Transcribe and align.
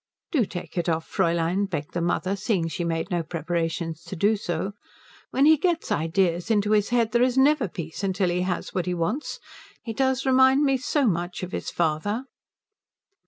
"Do 0.31 0.47
take 0.47 0.79
it 0.79 0.89
off, 0.89 1.07
Fräulein," 1.07 1.69
begged 1.69 1.93
the 1.93 2.01
mother, 2.01 2.35
seeing 2.35 2.67
she 2.67 2.83
made 2.83 3.11
no 3.11 3.21
preparations 3.21 4.01
to 4.05 4.15
do 4.15 4.35
so. 4.35 4.71
"When 5.29 5.45
he 5.45 5.57
gets 5.57 5.91
ideas 5.91 6.49
into 6.49 6.71
his 6.71 6.89
head 6.89 7.11
there 7.11 7.21
is 7.21 7.37
never 7.37 7.67
peace 7.67 8.03
till 8.15 8.29
he 8.29 8.41
has 8.41 8.73
what 8.73 8.87
he 8.87 8.95
wants. 8.95 9.39
He 9.83 9.93
does 9.93 10.25
remind 10.25 10.63
me 10.63 10.77
so 10.77 11.05
much 11.05 11.43
of 11.43 11.51
his 11.51 11.69
father." 11.69 12.23